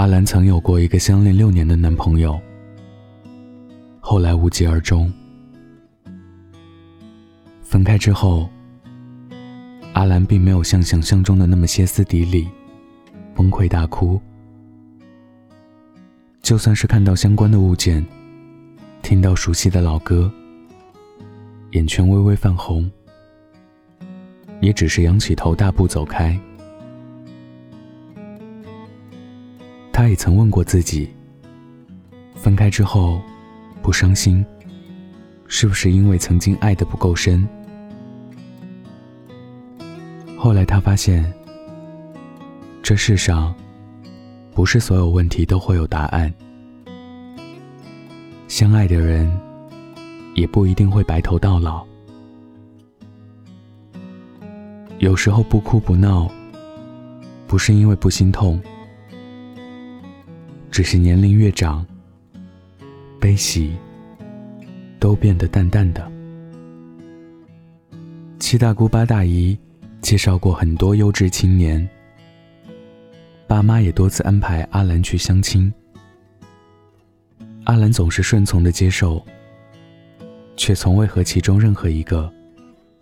[0.00, 2.40] 阿兰曾有过一个相恋六年的男朋友，
[4.00, 5.12] 后来无疾而终。
[7.60, 8.48] 分开之后，
[9.92, 12.48] 阿兰并没有像想象中的那么歇斯底里、
[13.34, 14.18] 崩溃大哭。
[16.40, 18.02] 就算是看到相关的物件，
[19.02, 20.32] 听到熟悉的老歌，
[21.72, 22.90] 眼圈微微泛红，
[24.62, 26.40] 也只是仰起头大步走开。
[30.00, 31.10] 他也曾问过自己：
[32.34, 33.20] 分开之后
[33.82, 34.42] 不伤心，
[35.46, 37.46] 是不是因为曾经爱的不够深？
[40.38, 41.30] 后来他发现，
[42.82, 43.54] 这世上
[44.54, 46.32] 不是所有问题都会有答案，
[48.48, 49.30] 相爱的人
[50.34, 51.84] 也不一定会白头到老。
[54.96, 56.26] 有时候不哭不闹，
[57.46, 58.58] 不是因为不心痛。
[60.70, 61.84] 只是年龄越长，
[63.18, 63.76] 悲喜
[65.00, 66.10] 都变得淡淡的。
[68.38, 69.58] 七大姑八大姨
[70.00, 71.86] 介绍过很多优质青年，
[73.46, 75.72] 爸妈也多次安排阿兰去相亲，
[77.64, 79.24] 阿兰总是顺从的接受，
[80.56, 82.32] 却从未和其中任何一个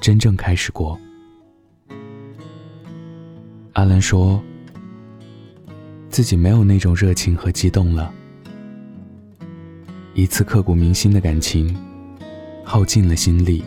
[0.00, 0.98] 真正开始过。
[3.72, 4.40] 阿兰说。
[6.16, 8.10] 自己没有那种热情和激动了，
[10.14, 11.76] 一次刻骨铭心的感情，
[12.64, 13.62] 耗尽了心力，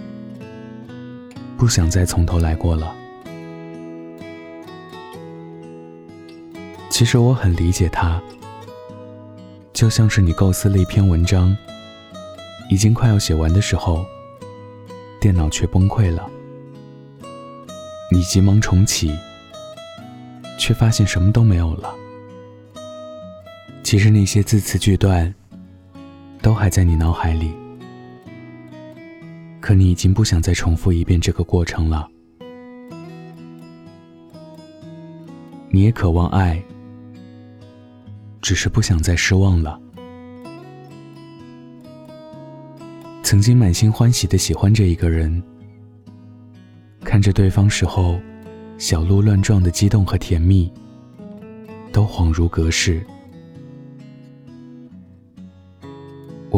[1.56, 2.91] 不想再从头来过了。
[6.89, 8.19] 其实我很理解他，
[9.72, 11.56] 就像是你构思了一篇文章，
[12.67, 14.03] 已经快要写完的时候，
[15.22, 16.28] 电脑却崩溃了，
[18.11, 19.16] 你急忙重启，
[20.58, 21.94] 却发现什么都没有了。
[23.89, 25.33] 其实那些字词句段，
[26.44, 27.51] 都还在你脑海里，
[29.59, 32.07] 可你已经不想再重复一遍这个过程了。
[35.72, 36.63] 你也渴望爱，
[38.39, 39.81] 只是不想再失望了。
[43.23, 45.41] 曾经满心欢喜的喜欢着一个人，
[47.03, 48.19] 看着对方时候
[48.78, 50.72] 小鹿乱撞的激动和甜蜜，
[51.91, 53.03] 都恍如隔世。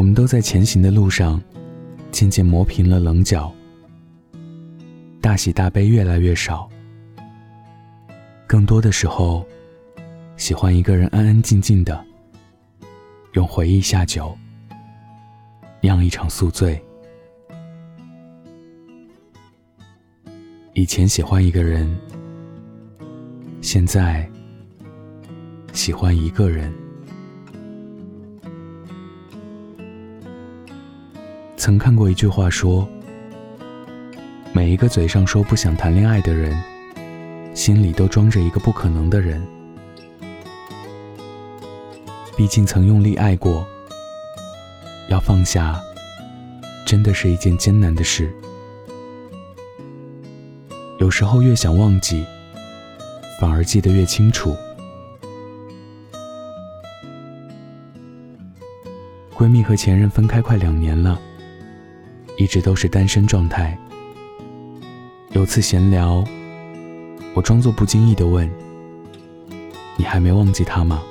[0.02, 1.40] 我们都在前行的路上，
[2.12, 3.54] 渐渐磨平了棱角，
[5.22, 6.68] 大喜大悲越来越少。
[8.48, 9.46] 更多的时候，
[10.38, 12.04] 喜欢一个人安安静静的，
[13.34, 14.36] 用回忆下酒，
[15.82, 16.84] 酿一场宿醉。
[20.74, 21.96] 以前喜欢一个人，
[23.62, 24.28] 现在
[25.74, 26.74] 喜欢一个人。
[31.62, 32.90] 曾看过一句话说
[34.52, 36.60] ：“每一个嘴上说不想谈恋爱的人，
[37.54, 39.40] 心里都装着一个不可能的人。
[42.36, 43.64] 毕竟曾用力爱过，
[45.08, 45.80] 要放下，
[46.84, 48.34] 真的是一件艰难的事。
[50.98, 52.26] 有时候越想忘记，
[53.40, 54.58] 反而记得越清楚。”
[59.38, 61.22] 闺蜜和前任分开快两年了。
[62.41, 63.78] 一直都是单身状态。
[65.29, 66.24] 有次闲聊，
[67.35, 68.50] 我装作不经意的问
[69.96, 71.03] ：“你还没忘记他吗？”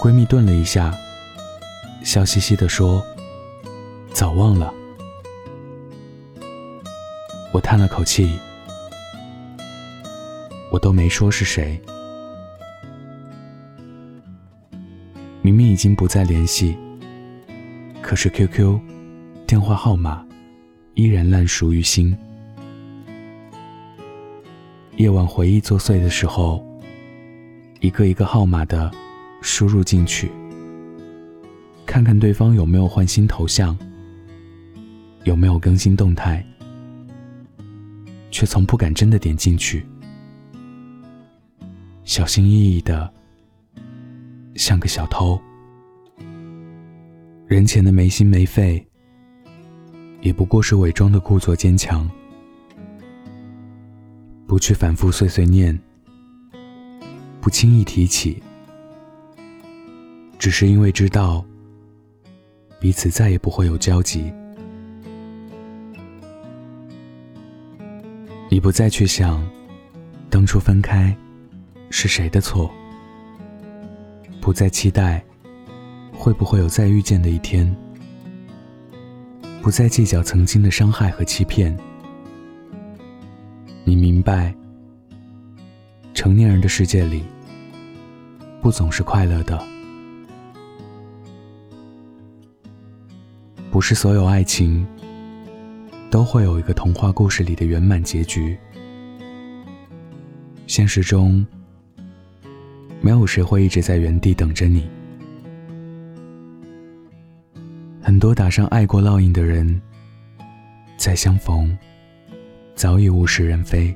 [0.00, 0.90] 闺蜜顿了一下，
[2.02, 3.04] 笑嘻嘻的说
[4.14, 4.72] ：“早忘了。”
[7.52, 8.38] 我叹了口气，
[10.70, 11.78] 我都没说是谁。
[15.42, 16.74] 明明已经不再联系。
[18.12, 18.78] 可是 QQ
[19.46, 20.22] 电话号码
[20.92, 22.14] 依然烂熟于心。
[24.98, 26.62] 夜晚回忆作祟的时候，
[27.80, 28.92] 一个一个号码的
[29.40, 30.30] 输入进去，
[31.86, 33.74] 看看对方有没有换新头像，
[35.24, 36.44] 有没有更新动态，
[38.30, 39.86] 却从不敢真的点进去，
[42.04, 43.10] 小心翼翼的，
[44.54, 45.40] 像个小偷。
[47.52, 48.82] 人前的没心没肺，
[50.22, 52.10] 也不过是伪装的故作坚强，
[54.46, 55.78] 不去反复碎碎念，
[57.42, 58.42] 不轻易提起，
[60.38, 61.44] 只是因为知道
[62.80, 64.32] 彼此再也不会有交集。
[68.48, 69.46] 你不再去想
[70.30, 71.14] 当初分开
[71.90, 72.70] 是谁的错，
[74.40, 75.22] 不再期待
[76.22, 77.68] 会不会有再遇见的一天，
[79.60, 81.76] 不再计较曾经的伤害和欺骗。
[83.82, 84.54] 你明白，
[86.14, 87.24] 成年人的世界里，
[88.60, 89.60] 不总是快乐的，
[93.72, 94.86] 不是所有爱情
[96.08, 98.56] 都会有一个童话故事里的圆满结局。
[100.68, 101.44] 现实中，
[103.00, 104.88] 没有谁会一直在原地等着你。
[108.22, 109.82] 多打上爱过烙印的人，
[110.96, 111.76] 再相逢，
[112.76, 113.92] 早已物是人非。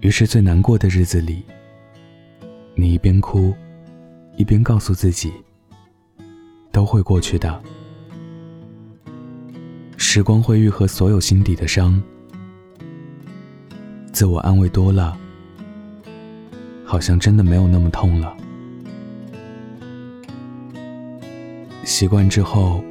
[0.00, 1.44] 于是最难过的日子里，
[2.74, 3.54] 你一边哭，
[4.38, 5.30] 一边告诉自己，
[6.72, 7.62] 都会过去的。
[9.98, 12.02] 时光会愈合所有心底的伤。
[14.12, 15.14] 自我安慰多了，
[16.86, 18.34] 好像真的没有那么痛了。
[21.84, 22.82] 习惯之后，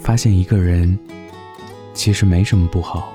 [0.00, 0.98] 发现一个人
[1.92, 3.14] 其实没什么不好，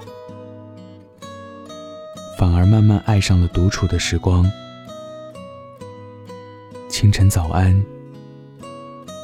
[2.38, 4.50] 反而慢慢爱上了独处的时光。
[6.88, 7.84] 清晨早安，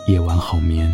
[0.07, 0.91] 夜晚好眠。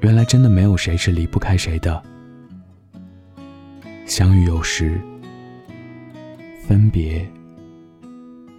[0.00, 2.02] 原来真的没有谁是离不开谁的。
[4.06, 5.00] 相遇有时，
[6.66, 7.26] 分别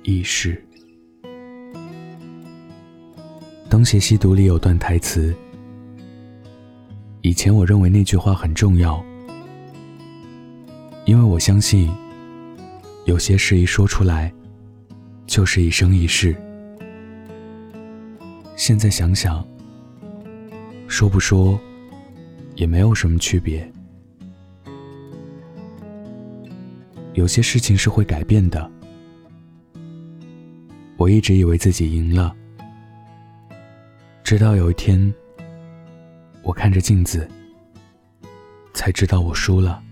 [0.03, 0.56] 亦是。
[3.71, 5.33] 《东邪西毒》里有段台词，
[7.21, 9.01] 以前我认为那句话很重要，
[11.06, 11.89] 因为我相信，
[13.06, 14.29] 有些事一说出来，
[15.25, 16.35] 就是一生一世。
[18.57, 19.41] 现在想想，
[20.89, 21.57] 说不说，
[22.56, 23.65] 也没有什么区别。
[27.13, 28.69] 有些事情是会改变的。
[30.97, 32.35] 我一直以为自己赢了，
[34.31, 35.13] 直到有一天，
[36.42, 37.28] 我看着镜子，
[38.74, 39.83] 才知道我输了。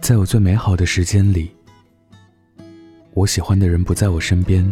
[0.00, 1.54] 在我最美好的时间里，
[3.14, 4.68] 我喜欢的人不在我身边。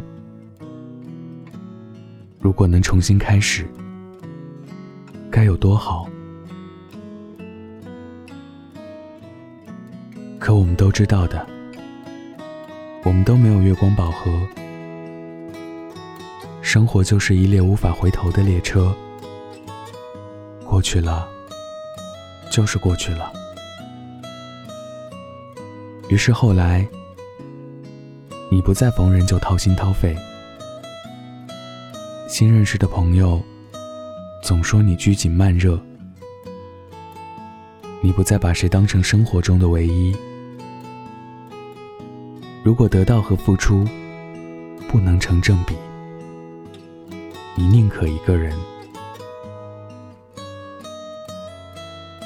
[2.41, 3.65] 如果能重新开始，
[5.31, 6.11] 该有多好！
[10.41, 11.47] 可我们都知道的，
[13.05, 14.29] 我们都没有月光宝盒。
[16.73, 18.95] 生活就是一列无法回头的列车，
[20.65, 21.29] 过去了，
[22.49, 23.33] 就是过去了。
[26.09, 26.87] 于是后来，
[28.53, 30.17] 你不再逢人就掏心掏肺，
[32.29, 33.43] 新认识的朋友
[34.41, 35.77] 总说你拘谨慢热，
[38.01, 40.17] 你不再把谁当成生活中的唯一。
[42.63, 43.85] 如果得到和付出
[44.89, 45.75] 不能成正比，
[47.61, 48.57] 你宁可一个人。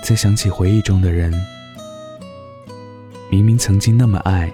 [0.01, 1.35] 再想起回忆中的人，
[3.29, 4.53] 明明曾经那么爱，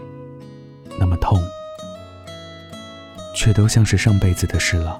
[0.98, 1.38] 那么痛，
[3.36, 4.98] 却都像是上辈子的事了。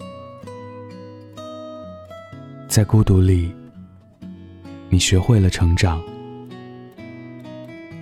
[2.69, 3.51] 在孤独里，
[4.91, 6.03] 你学会了成长，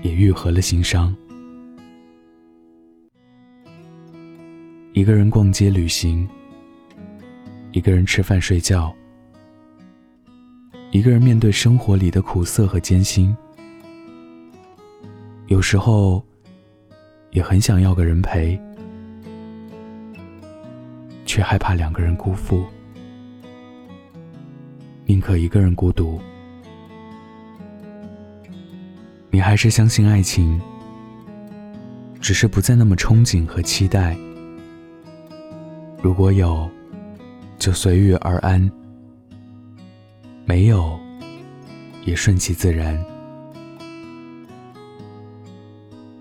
[0.02, 1.14] 也愈合了心伤。
[4.94, 6.28] 一个人逛街旅行，
[7.72, 8.94] 一个人吃饭睡觉，
[10.90, 13.36] 一个人面对生活里的苦涩和艰辛。
[15.48, 16.24] 有时候，
[17.30, 18.58] 也很想要个人陪，
[21.26, 22.64] 却害怕两个人辜负，
[25.04, 26.18] 宁可一个人孤独。
[29.30, 30.60] 你还是相信爱情，
[32.18, 34.16] 只是不再那么憧憬和期待。
[36.02, 36.68] 如果有，
[37.58, 38.70] 就随遇而安；
[40.44, 40.98] 没有，
[42.04, 43.02] 也顺其自然。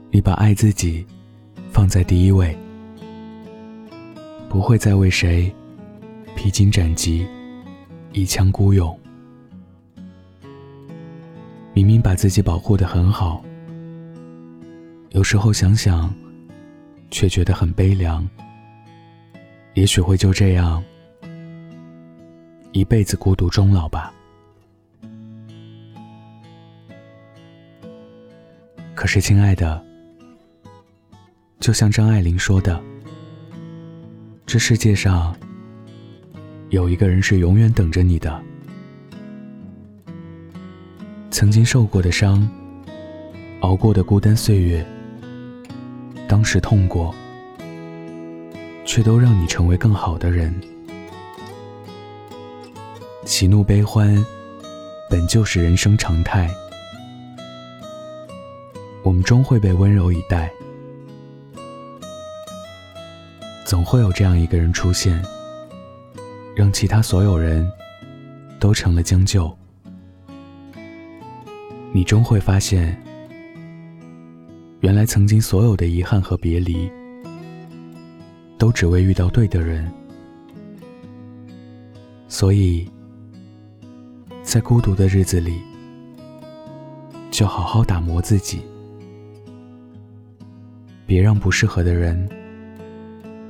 [0.10, 1.06] 你把爱自己
[1.72, 2.58] 放在第一位，
[4.50, 5.54] 不会再为谁
[6.36, 7.28] 披荆斩棘、
[8.14, 9.00] 一腔孤勇。
[11.74, 13.46] 明明把自己保护的很好，
[15.12, 16.12] 有时候想想，
[17.12, 18.28] 却觉得很悲凉。
[19.76, 20.84] 也许会就这样
[22.78, 24.14] 一辈子孤独终老吧。
[28.94, 29.84] 可是，亲爱的，
[31.60, 32.80] 就像张爱玲说的，
[34.46, 35.36] 这世界上
[36.70, 38.40] 有一个人是永远等着你的。
[41.32, 42.48] 曾经受过的伤，
[43.62, 44.86] 熬过的孤单岁月，
[46.28, 47.14] 当时痛过，
[48.86, 50.54] 却都让你成为更好的人。
[53.28, 54.26] 喜怒悲欢，
[55.10, 56.50] 本就是人生常态，
[59.04, 60.50] 我们终会被温柔以待。
[63.66, 65.22] 总会有这样一个人出现，
[66.56, 67.70] 让其他所有人
[68.62, 69.54] 都成了将就。
[71.92, 72.98] 你终会发现，
[74.80, 76.90] 原来曾经所有的遗憾和别离，
[78.58, 79.92] 都只为遇到对的人。
[82.30, 82.90] 所以，
[84.48, 85.62] 在孤独的日子里，
[87.30, 88.62] 就好好打磨自己，
[91.06, 92.28] 别让不适合的人。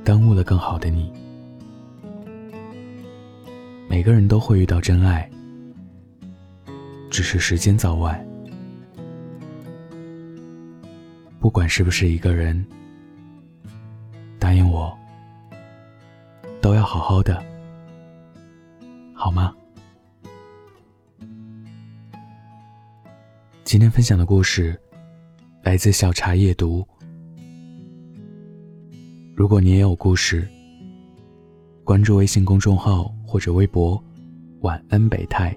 [0.04, 1.12] 耽误了更好的你。
[3.88, 5.30] 每个人都会遇到真爱，
[7.08, 8.26] 只是时间早晚。
[11.38, 12.66] 不管是不是一个人，
[14.40, 14.92] 答应我，
[16.60, 17.40] 都要好好的，
[19.14, 19.54] 好吗？
[23.78, 24.76] 今天分享的故事
[25.62, 26.84] 来自小茶夜读。
[29.36, 30.48] 如果你也有故事，
[31.84, 34.02] 关注微信公众号或者微博
[34.62, 35.56] “晚安北太”，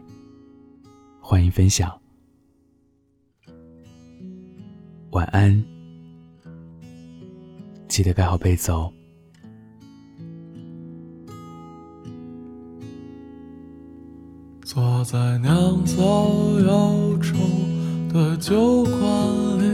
[1.19, 1.99] 欢迎分享。
[5.13, 5.65] 晚安，
[7.87, 8.93] 记得盖好被子哦。
[14.63, 15.97] 坐在酿造
[16.59, 17.35] 忧愁
[18.13, 18.99] 的酒馆
[19.57, 19.71] 里，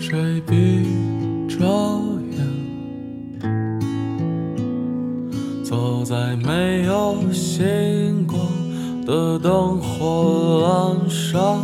[0.00, 0.86] 谁闭
[1.46, 1.58] 着
[2.30, 2.40] 眼？
[5.62, 8.40] 走在没有星光
[9.04, 11.58] 的灯火阑珊，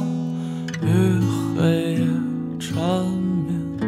[0.82, 1.18] 与
[1.56, 2.00] 黑夜
[2.60, 2.76] 缠
[3.46, 3.78] 绵，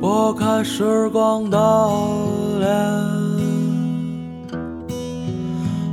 [0.00, 1.58] 拨开时光的
[2.58, 2.66] 脸，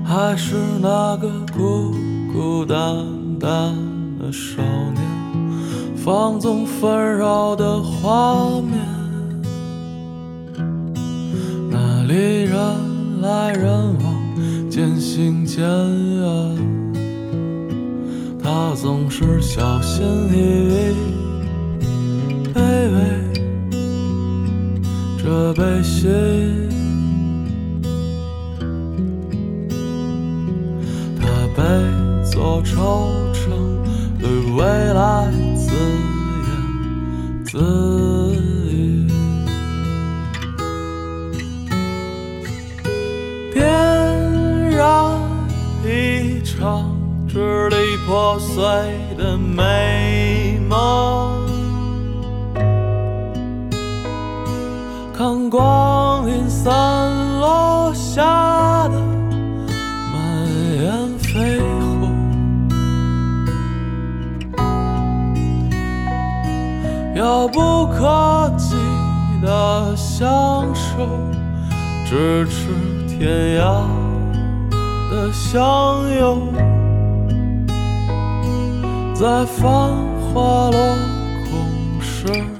[0.06, 1.94] 还是那个孤
[2.32, 3.06] 孤单
[3.38, 3.76] 单
[4.34, 5.00] 少年，
[5.96, 8.74] 放纵纷扰的画面。
[11.70, 16.58] 那里人来人往，渐行渐远。
[18.44, 20.36] 他总是小心翼
[20.74, 20.96] 翼，
[22.56, 22.60] 卑
[22.92, 22.98] 微
[25.24, 26.08] 着悲喜。
[48.54, 48.62] 碎
[49.18, 51.42] 的美梦，
[55.12, 56.70] 看光阴散
[57.40, 59.02] 落下的
[60.12, 61.60] 满眼飞
[62.00, 62.12] 红，
[67.16, 68.76] 遥不可及
[69.42, 71.08] 的相守，
[72.06, 72.70] 咫尺
[73.08, 73.84] 天涯
[75.10, 76.54] 的相拥。
[79.14, 79.70] 在繁
[80.34, 80.98] 华落
[81.46, 82.53] 空时。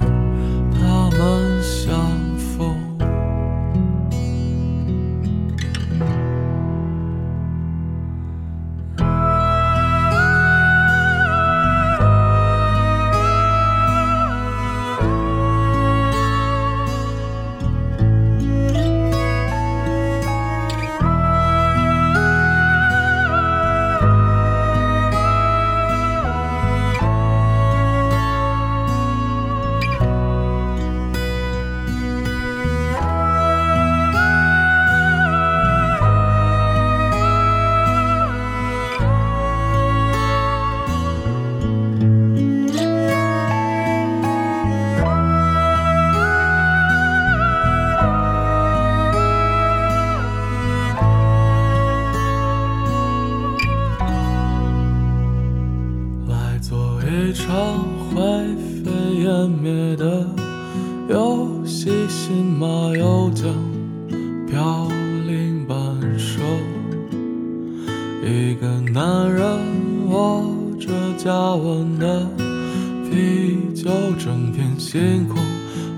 [73.74, 75.36] 就整片星空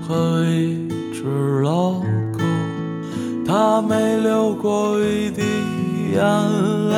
[0.01, 1.93] 和一只老
[2.31, 2.39] 狗，
[3.45, 5.41] 它没流过一滴
[6.13, 6.21] 眼
[6.89, 6.95] 泪，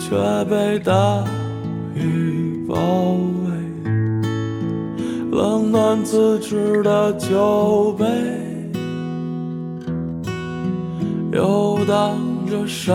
[0.00, 1.24] 却被大
[1.94, 3.52] 雨包围。
[5.30, 8.04] 冷暖自知的酒杯，
[11.32, 12.94] 游荡着闪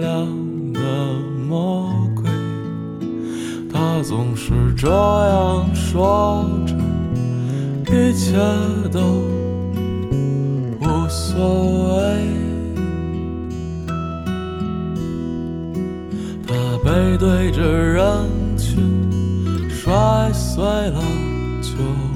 [0.00, 0.26] 亮
[0.74, 0.80] 的
[1.48, 1.91] 梦。
[3.82, 6.72] 他总是这样说着
[7.92, 8.36] 一切
[8.92, 9.00] 都
[10.80, 12.26] 无所谓。
[16.46, 21.02] 他背对着人群摔碎了
[21.60, 22.11] 酒。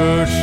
[0.00, 0.39] church.